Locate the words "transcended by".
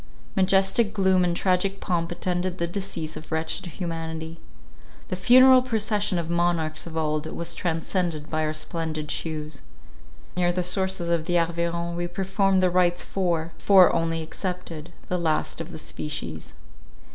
7.53-8.43